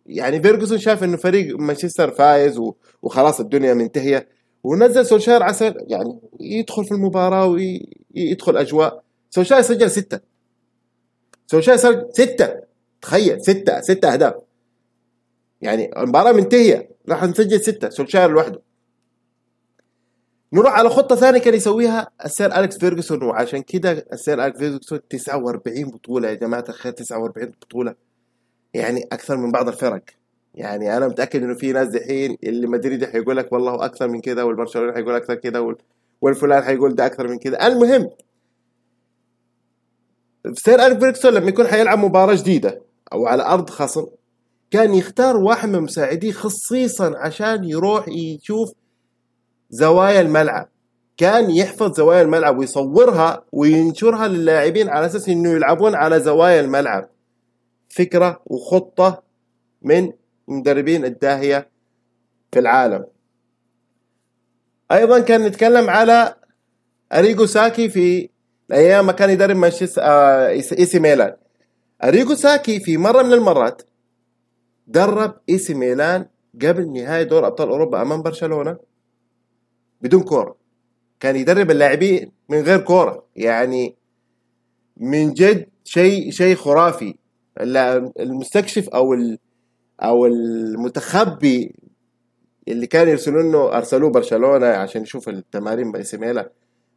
[0.07, 2.61] يعني فيرجسون شاف إنه فريق مانشستر فايز
[3.01, 4.27] وخلاص الدنيا منتهية.
[4.63, 9.03] ونزل سولشاير عسى يعني يدخل في المباراة ويدخل أجواء.
[9.29, 10.19] سولشاير سجل ستة.
[11.47, 12.53] سولشاير سجل ستة.
[13.01, 14.33] تخيل ستة ستة أهداف.
[15.61, 16.89] يعني المباراة منتهية.
[17.09, 17.89] راح سجل ستة.
[17.89, 18.61] سولشاير لوحده.
[20.53, 25.91] نروح على خطة ثانية كان يسويها السير أليكس فيرجسون وعشان كده السير أليكس فيرجسون 49
[25.91, 26.65] بطولة يا جماعة.
[26.69, 28.06] الخير 49 بطولة.
[28.73, 30.03] يعني أكثر من بعض الفرق.
[30.55, 34.45] يعني أنا متأكد إنه في ناس دحين الريال مدريد حيقول لك والله أكثر من كده
[34.45, 35.75] والبرشلونة حيقول أكثر كده
[36.21, 37.67] والفلان حيقول ده أكثر من كده.
[37.67, 38.09] المهم
[40.53, 42.81] سير اليكس فيرجسون لما يكون حيلعب مباراة جديدة
[43.13, 44.05] أو على أرض خصم
[44.71, 48.71] كان يختار واحد من مساعديه خصيصا عشان يروح يشوف
[49.69, 50.69] زوايا الملعب.
[51.17, 57.09] كان يحفظ زوايا الملعب ويصورها وينشرها للاعبين على أساس إنه يلعبون على زوايا الملعب.
[57.97, 59.23] فكرة وخطة
[59.81, 60.11] من
[60.47, 61.69] مدربين الداهية
[62.51, 63.05] في العالم.
[64.91, 66.35] أيضا كان نتكلم على
[67.13, 68.29] اريجو ساكي في
[68.71, 71.35] أيام ما كان يدرب مانشستر آه ايسي ميلان.
[72.03, 73.81] اريجو ساكي في مرة من المرات
[74.87, 76.25] درب ايسي ميلان
[76.61, 78.77] قبل نهايه دور أبطال أوروبا أمام برشلونة
[80.01, 80.57] بدون كورة.
[81.19, 83.95] كان يدرب اللاعبين من غير كورة يعني
[84.97, 87.15] من جد شيء شيء خرافي.
[88.19, 89.15] المستكشف أو
[90.03, 91.75] أو المتخبي
[92.67, 96.45] اللي كان يرسلونه أرسلوه برشلونة عشان يشوف التمارين بأي ميلان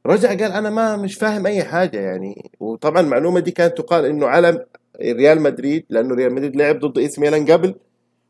[0.07, 2.51] رجع قال أنا ما مش فاهم أي حاجة يعني.
[2.61, 4.65] وطبعا المعلومة دي كانت تقال إنه علم
[5.01, 7.75] ريال مدريد لأنه ريال مدريد لعب ضد إيسي ميلان قبل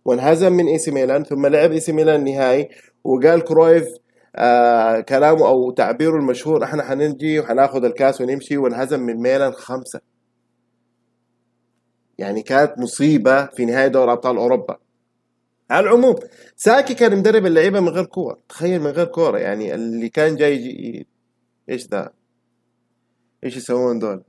[0.05, 2.69] وانهزم من إيسي ميلان ثم لعب إيسي ميلان نهائي.
[3.05, 3.89] وقال كرويف
[4.37, 10.01] آه كلامه أو تعبيره المشهور إحنا حنجي وحناخذ الكاس ونمشي وانهزم من ميلان خمسة.
[12.21, 14.79] يعني كانت مصيبة في نهايه دوري أبطال أوروبا.
[15.71, 16.17] على العموم
[16.57, 19.39] ساكي كان مدرب اللعيبة من غير كوره تخيل من غير كورة.
[19.39, 21.07] يعني اللي كان جاي يجي
[21.69, 22.11] إيش ذا؟
[23.45, 24.23] إيش يسوون دول؟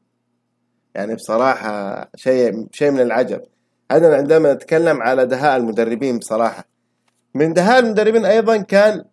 [0.95, 3.41] يعني بصراحة شيء شيء من العجب.
[3.91, 6.67] هذا عندما نتكلم على دهاء المدربين بصراحة
[7.36, 9.06] من دهاء المدربين أيضا كان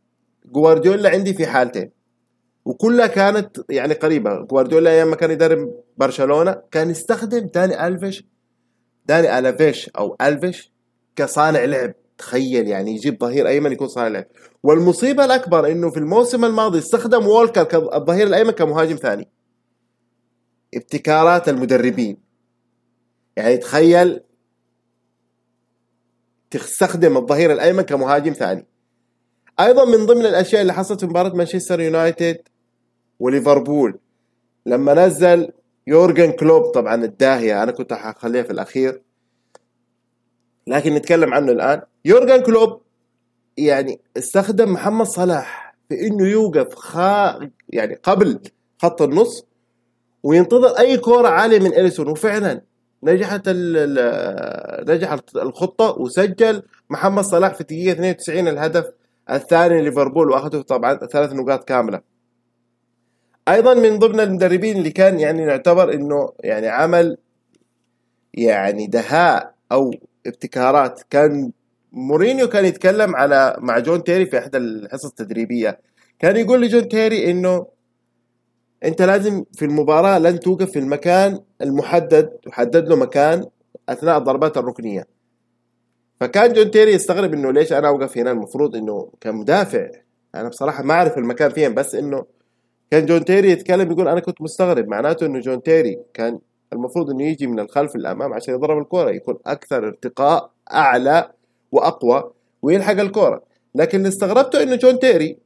[0.44, 1.90] جوارديولا عندي في حالتين.
[2.64, 4.42] وكلها كانت يعني قريبة.
[4.42, 8.24] جوارديولا أيام ما كان يدرب برشلونة كان يستخدم داني ألفيش
[9.08, 10.72] داني الفيش أو ألفيش
[11.16, 11.94] كصانع لعب.
[12.18, 14.26] تخيل يعني يجيب ظهير أيمن يكون صانع لعب.
[14.62, 19.28] والمصيبة الأكبر إنه في الموسم الماضي استخدم وولكر كالظهير الأيمن كمهاجم ثاني.
[20.74, 22.16] ابتكارات المدربين.
[23.36, 24.20] يعني تخيل
[26.50, 28.66] تستخدم الظهير الأيمن كمهاجم ثاني.
[29.60, 32.38] أيضا من ضمن الأشياء اللي حصلت في مباراة مانشستر يونايتد
[33.18, 33.98] وليفربول
[34.66, 35.52] لما نزل
[35.88, 39.02] يورجن كلوب طبعا الداهية أنا كنت حخليها في الأخير.
[40.66, 41.82] لكن نتكلم عنه الآن.
[42.04, 42.80] يورجن كلوب
[43.56, 48.40] يعني استخدم محمد صلاح في إنه يوقف خا يعني قبل
[48.82, 49.44] خط النص
[50.22, 52.08] وينتظر أي كورة عالية من إليسون.
[52.08, 52.62] وفعلا
[53.02, 53.48] نجحت
[54.88, 58.90] نجحت الخطة وسجل محمد صلاح في الدقيقه 92 الهدف
[59.30, 62.00] الثاني ليفربول واخذه طبعا ثلاث نقاط كاملة.
[63.48, 67.16] أيضا من ضمن المدربين اللي كان يعني نعتبر إنه يعني عمل
[68.34, 69.94] يعني دهاء أو
[70.26, 71.02] ابتكارات.
[71.10, 71.52] كان
[71.92, 75.80] مورينيو كان يتكلم على مع جون تيري في إحدى الحصص التدريبية.
[76.18, 77.66] كان يقول لجون تيري إنه
[78.84, 83.44] أنت لازم في المباراة إن توقف في المكان المحدد وحدد له مكان
[83.88, 85.06] أثناء الضربات الركنية.
[86.20, 89.90] فكان جون تيري يستغرب إنه ليش أنا أوقف هنا؟ المفروض إنه كمدافع.
[90.34, 92.24] أنا بصراحة ما أعرف المكان فين بس إنه
[92.90, 96.38] كان جون تيري يتكلم يقول أنا كنت مستغرب معناته إنه جون تيري كان
[96.72, 101.30] المفروض إنه يجي من الخلف للامام عشان يضرب الكورة يكون أكثر ارتقاء أعلى
[101.72, 103.42] وأقوى ويلحق الكورة.
[103.74, 105.38] لكن اللي استغربته إنه جون تيري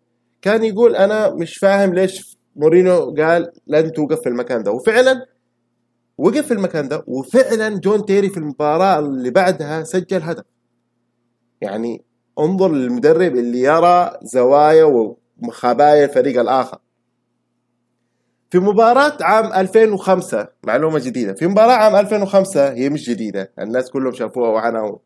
[0.43, 4.73] كان يقول أنا مش فاهم ليش مورينيو قال لي توقف في المكان ده.
[4.73, 5.27] وفعلا
[6.19, 10.45] وقف في المكان ده وفعلا جون تيري في المباراة اللي بعدها سجل هدف.
[11.61, 12.05] يعني
[12.39, 16.79] انظر للمدرب اللي يرى زوايا وخبايا الفريق الآخر.
[18.53, 21.33] في مباراة عام 2005 معلومة جديدة.
[21.35, 23.53] في مباراة عام 2005 هي مش جديدة.
[23.59, 24.99] الناس كلهم شافوها وأنا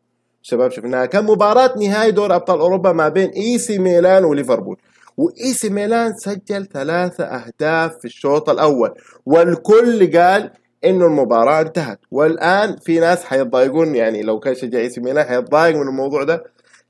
[0.43, 1.05] وشباب شفناها.
[1.05, 4.77] كان مباراة نهائي دور أبطال أوروبا ما بين إيسي ميلان وليفربول.
[5.17, 8.93] وإيسي ميلان سجل ثلاثة أهداف في الشوط الأول.
[9.25, 10.51] والكل قال
[10.85, 11.99] إنه المباراة انتهت.
[12.11, 16.43] والآن في ناس حيتضايقون يعني لو كان شجع إيسي ميلان حيتضايق من الموضوع ده.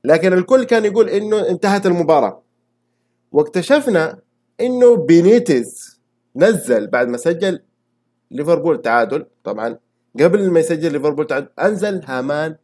[0.04, 2.44] لكن الكل كان يقول إنه انتهت المباراة.
[3.32, 4.20] واكتشفنا
[4.62, 5.97] إنه بينيتز
[6.38, 7.60] نزل بعد ما سجل
[8.32, 9.26] ليفربول تعادل.
[9.44, 9.78] طبعا
[10.20, 12.56] قبل ما يسجل ليفربول تعادل أنزل هامان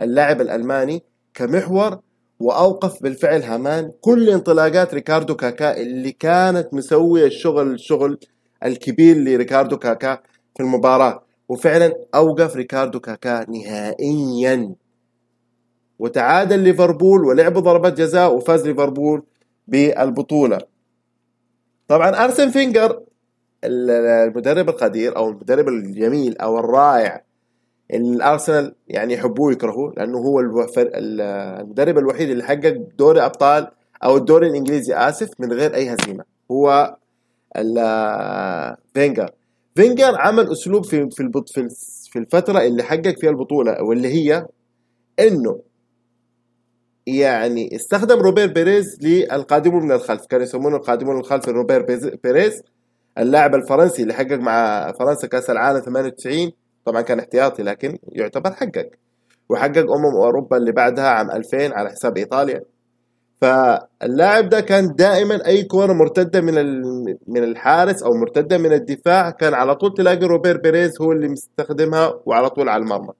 [0.00, 1.02] اللاعب الألماني
[1.34, 1.98] كمحور
[2.40, 3.92] وأوقف بالفعل هامان.
[4.00, 8.18] كل انطلاقات ريكاردو كاكا اللي كانت مسوية الشغل الشغل
[8.64, 10.22] الكبير لريكاردو كاكا
[10.56, 11.22] في المباراة.
[11.48, 14.74] وفعلا أوقف ريكاردو كاكا نهائيا.
[15.98, 19.22] وتعادل ليفربول ولعب ضربات جزاء وفاز ليفربول
[19.68, 20.71] بالبطولة.
[21.92, 23.02] طبعا أرسن فينجر
[23.64, 27.24] المدرب القدير أو المدرب الجميل أو الرائع
[27.94, 33.68] الأرسنال يعني يحبوه يكرهوه لأنه هو المدرب الوحيد اللي حقق دوري أبطال
[34.04, 36.96] أو الدوري الإنجليزي آسف من غير أي هزيمة هو
[38.94, 39.30] فينجر.
[39.74, 41.68] فينجر عمل أسلوب في في
[42.10, 44.46] في الفترة اللي حقق فيها البطولة واللي هي
[45.20, 45.60] إنه
[47.06, 50.26] يعني استخدم روبير بيريز للقادمون من الخلف.
[50.26, 51.86] كانوا يسمونه القادمون من الخلف روبير
[52.24, 52.62] بيريز
[53.18, 56.52] اللاعب الفرنسي اللي حقق مع فرنسا كأس العالم 98
[56.84, 58.90] طبعا كان احتياطي لكن يعتبر حقق.
[59.48, 62.62] وحقق أمم أوروبا اللي بعدها عام 2000 على حساب إيطاليا.
[63.40, 66.54] فاللاعب ده كان دائما أي كورة مرتدة من
[67.28, 72.14] من الحارس أو مرتدة من الدفاع كان على طول تلاقي روبير بيريز هو اللي مستخدمها
[72.26, 73.12] وعلى طول على المرمى.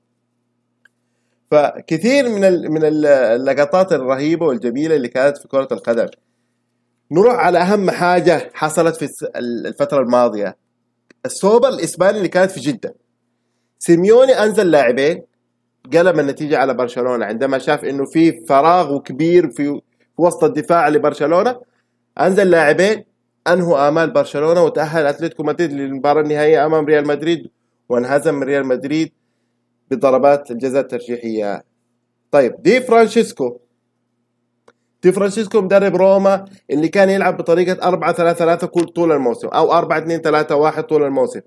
[1.53, 2.41] فكثير من
[2.73, 6.07] من اللقطات الرهيبة والجميلة اللي كانت في كرة القدم.
[7.11, 10.57] نروح على أهم حاجة حصلت في الفترة الماضية.
[11.27, 12.95] السوبر الإسباني اللي كانت في جدة.
[13.79, 15.23] سيميوني أنزل لاعبين
[15.93, 17.27] قلب النتيجة على برشلونة.
[17.27, 19.81] عندما شاف إنه في فراغ كبير في
[20.19, 21.61] وسط الدفاع لبرشلونة
[22.21, 23.05] أنزل لاعبين
[23.47, 27.51] أنهوا آمال برشلونة وتأهل أتلتيكو مدريد للمباراة النهائية أمام ريال مدريد
[27.89, 29.13] وانهزم ريال مدريد
[29.97, 31.65] بضربات الجزاء الترجيحيه
[32.31, 33.59] طيب دي فرانشيسكو.
[35.03, 39.73] دي فرانشيسكو مدرب روما اللي كان يلعب بطريقة 4 3 3 كل طول الموسم أو
[39.73, 41.41] 4 2 3 1 طول الموسم.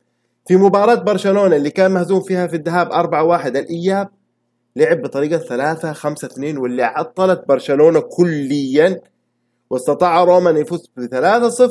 [0.47, 4.10] في مباراة برشلونة اللي كان مهزوم فيها في الذهاب 4-1 الإياب
[4.75, 9.01] لعب بطريقة 3 5 2 واللي عطلت برشلونة كليا
[9.69, 11.05] واستطاع روما أن يفوز ب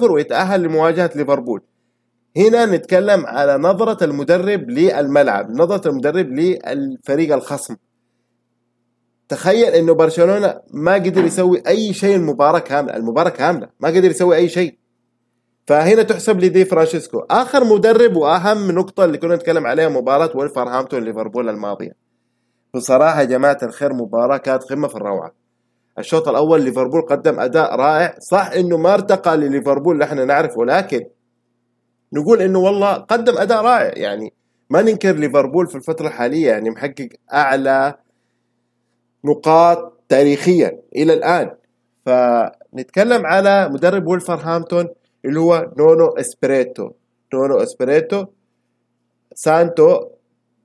[0.01, 1.61] 3-0 ويتأهل لمواجهة ليفربول.
[2.37, 7.77] هنا نتكلم على نظرة المدرب للملعب نظرة المدرب للفريق الخصم.
[9.29, 14.37] تخيل إنه برشلونة ما قدر يسوي أي شيء المباراة كاملة المباراة كاملة ما قدر يسوي
[14.37, 14.79] أي شيء.
[15.66, 17.18] فهنا تحسب لدي فرانشيسكو.
[17.18, 21.92] آخر مدرب وأهم نقطة اللي كنا نتكلم عليها مباراة ولفرهامبتون ليفربول الماضية.
[22.75, 25.33] بصراحة يا جماعة الخير مباراة كانت قمة في الروعة.
[25.99, 28.16] الشوط الأول ليفربول قدم أداء رائع.
[28.20, 31.05] صح إنه ما ارتقى لليفربول اللي إحنا نعرفه ولكن
[32.14, 33.92] نقول إنه والله قدم أداء رائع.
[33.96, 34.33] يعني
[34.70, 37.94] ما ننكر ليفربول في الفترة الحالية يعني محقق أعلى
[39.24, 41.50] نقاط تاريخيا إلى الآن.
[42.07, 44.88] فنتكلم على مدرب ولفرهامبتون
[45.24, 46.90] اللي هو نونو إسبريتو.
[47.35, 48.27] نونو إسبريتو
[49.35, 50.09] سانتو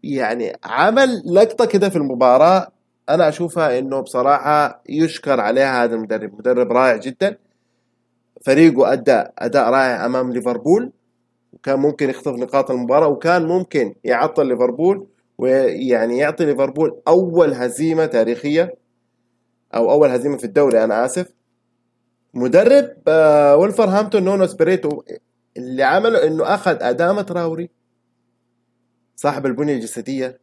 [0.04, 2.68] يعني عمل لقطة كده في المباراة
[3.10, 6.34] أنا أشوفها إنه بصراحة يشكر عليها هذا المدرب.
[6.40, 7.38] مدرب رائع جدا.
[8.46, 10.92] فريقه أدى أداء رائع أمام ليفربول.
[11.54, 15.08] وكان ممكن يخطف نقاط المباراة وكان ممكن يعطل ليفربول
[15.38, 18.76] ويعني يعطي ليفربول أول هزيمة تاريخية
[19.76, 21.34] أو أول هزيمة في الدوري أنا آسف.
[22.34, 25.04] مدرب آه، ولفرهامبتون نونو سبريتو
[25.58, 27.70] اللي عمله إنه أخذ ادامه تراوري
[29.16, 30.40] صاحب البنية الجسدية.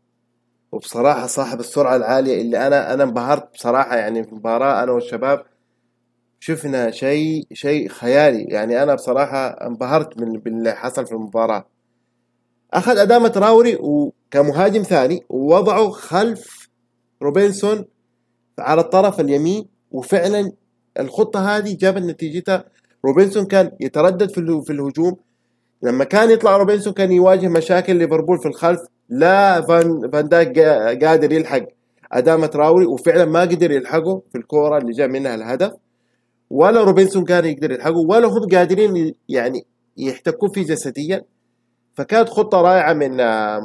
[0.73, 5.45] وبصراحة صاحب السرعة العالية اللي أنا أنا انبهرت بصراحة يعني في المباراة أنا والشباب.
[6.47, 8.43] شفنا شيء شيء خيالي.
[8.43, 11.67] يعني أنا بصراحة انبهرت من باللي حصل في المباراة.
[12.75, 16.69] أخذ ادامه تراوري وكمهاجم ثاني ووضعه خلف
[17.23, 17.85] روبنسون
[18.59, 19.69] على الطرف اليمين.
[19.91, 20.53] وفعلا
[21.01, 22.65] الخطة هذه جابت نتيجتها.
[23.05, 24.31] روبنسون كان يتردد
[24.65, 25.17] في الهجوم.
[25.83, 28.81] لما كان يطلع روبنسون كان يواجه مشاكل ليفربول في الخلف.
[29.09, 30.29] لا فان فان
[31.05, 31.63] قادر يلحق
[32.13, 35.73] ادامه تراوري وفعلا ما قدر يلحقه في الكورة اللي جاء منها الهدف.
[36.51, 39.67] ولا روبنسون كان يقدر يلحقه ولا هم قادرين يعني
[39.97, 41.25] يحتكوا فيه جسديا.
[41.95, 43.17] فكانت خطة رائعة من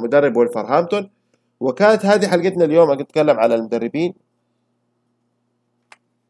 [0.02, 1.10] مدرب ولفرهامبتون
[1.60, 4.14] وكانت هذه حلقتنا اليوم أتكلم على المدربين.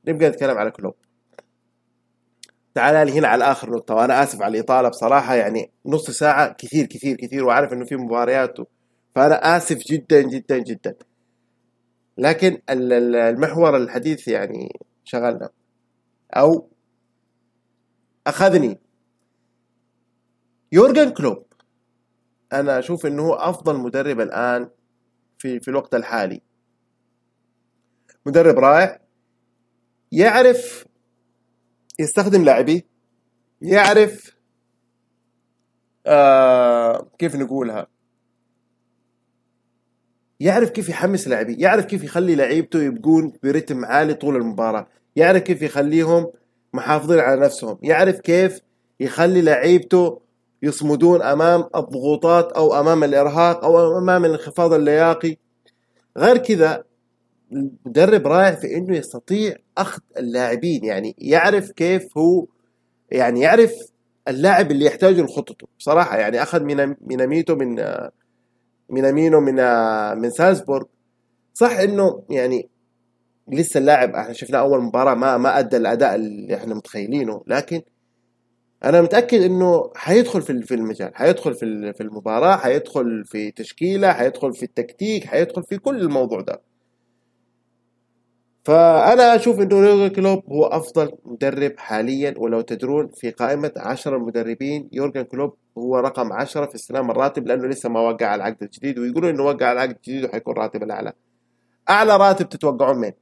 [0.08, 0.94] نبقى نتكلم على كلوب
[2.74, 6.86] تعال لي هنا على اخر نقطة وأنا آسف على الإطالة بصراحة يعني نص ساعة كثير
[6.86, 8.56] كثير كثير وعارف إنه في مباريات
[9.14, 10.94] فأنا آسف جدا جدا جدا.
[12.18, 15.48] لكن المحور الحديث يعني شغلنا.
[16.34, 16.70] أو
[18.26, 18.80] أخذني.
[20.72, 21.46] يورجن كلوب
[22.52, 24.70] أنا أشوف إنه هو أفضل مدرب الآن
[25.38, 26.42] في في الوقت الحالي.
[28.26, 29.00] مدرب رائع
[30.12, 30.86] يعرف
[31.98, 32.82] يستخدم لاعبيه
[33.62, 34.36] يعرف
[36.06, 37.86] آه كيف نقولها؟
[40.40, 44.86] يعرف كيف يحمس لاعبيه يعرف كيف يخلي لعيبته يبقون برتم عالي طول المباراة.
[45.16, 46.26] يعرف كيف يخليهم
[46.72, 48.60] محافظين على نفسهم يعرف كيف
[49.00, 50.20] يخلي لعيبته
[50.62, 55.36] يصمدون أمام الضغوطات أو أمام الإرهاق أو أمام الانخفاض اللياقي.
[56.18, 56.84] غير كذا
[57.52, 62.46] المدرب رائع في إنه يستطيع أخذ اللاعبين يعني يعرف كيف هو
[63.10, 63.72] يعني يعرف
[64.28, 65.66] اللاعب اللي يحتاجه لخطته.
[65.78, 67.84] بصراحة يعني أخذ من ميناميتو من
[68.88, 69.54] مينامينو من
[70.18, 70.84] من سالزبورغ.
[71.54, 72.68] صح إنه يعني
[73.48, 77.42] لسه اللاعب إحنا شفنا أول مباراة ما ما أدى الأداء اللي إحنا متخيلينه.
[77.46, 77.82] لكن
[78.84, 84.52] أنا متأكد إنه حيدخل في في المجال حيدخل في في المباراة حيدخل في تشكيلة حيدخل
[84.54, 86.62] في التكتيك حيدخل في كل الموضوع ده.
[88.64, 94.88] فأنا أشوف إنه يورجن كلوب هو أفضل مدرب حاليا ولو تدرون في قائمة عشر المدربين
[94.92, 99.30] يورجن كلوب هو رقم عشرة في استلام الراتب لأنه لسه ما وقع العقد الجديد ويقولوا
[99.30, 101.12] إنه وقع العقد الجديد وحيكون راتب الأعلى.
[101.90, 103.12] أعلى راتب تتوقعون من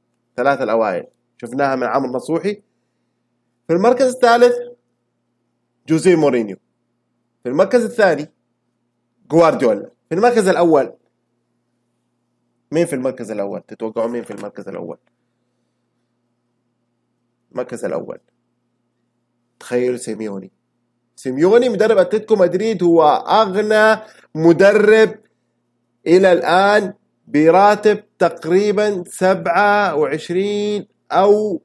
[0.41, 1.07] ثلاثة الأوائل.
[1.37, 2.61] شفناها من عمرو نصوحي.
[3.67, 4.55] في المركز الثالث
[5.87, 6.57] جوزيه مورينيو.
[7.43, 8.27] في المركز الثاني
[9.31, 9.89] جوارديولا.
[10.09, 10.93] في المركز الأول
[12.71, 14.97] مين في المركز الأول؟ تتوقعون مين في المركز الأول؟
[17.51, 18.19] المركز الأول.
[19.59, 20.51] تخيل سيميوني.
[21.15, 23.03] سيميوني مدرب أتلتيكو مدريد هو
[23.41, 24.01] أغنى
[24.35, 25.19] مدرب
[26.07, 26.93] إلى الآن
[27.33, 31.61] براتب تقريبا سبعة وعشرين أو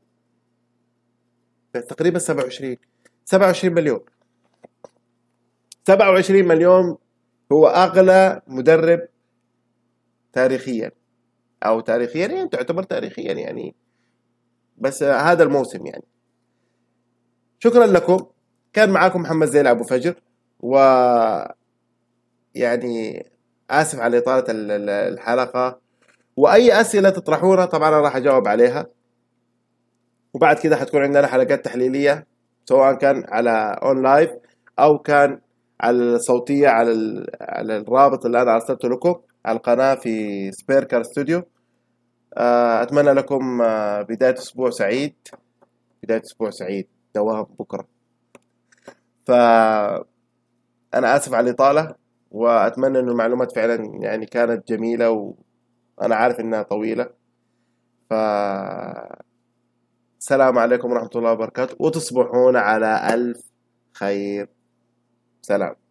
[1.73, 2.77] تقريبا سبعة وعشرين.
[3.25, 4.01] سبعة وعشرين مليون.
[5.87, 6.97] سبعة وعشرين مليون
[7.53, 9.09] هو أغلى مدرب
[10.33, 10.91] تاريخيا.
[11.63, 13.75] أو تاريخيا يعني تعتبر تاريخيا يعني.
[14.79, 16.05] بس هذا الموسم يعني.
[17.59, 18.27] شكرا لكم.
[18.73, 20.15] كان معاكم محمد زين أبو فجر
[20.61, 20.77] و
[22.55, 23.27] يعني
[23.71, 24.45] آسف على إطالة
[25.09, 25.81] الحلقة.
[26.37, 28.87] وأي أسئلة تطرحونها طبعا أنا راح أجاوب عليها.
[30.35, 32.27] وبعد كده حتكون عندنا حلقات تحليلية
[32.65, 34.31] سواء كان على on live
[34.79, 35.41] أو كان
[35.81, 39.15] على الصوتية على على الرابط اللي أنا أرسلته لكم
[39.45, 41.43] على القناة في Spreaker Studio
[42.39, 45.15] آه، أتمنى لكم آه، بداية أسبوع سعيد.
[46.03, 46.89] بداية أسبوع سعيد.
[47.15, 47.89] دوام بكرة.
[49.27, 49.31] ف
[50.95, 51.95] أنا آسف على الإطالة.
[52.31, 55.11] وأتمنى أن المعلومات فعلا يعني كانت جميلة
[55.99, 57.11] وأنا عارف إنها طويلة.
[58.11, 58.15] ف
[60.21, 61.77] السلام عليكم ورحمة الله وبركاته.
[61.81, 63.39] وتصبحون على ألف
[63.93, 64.49] خير.
[65.43, 65.86] سلام.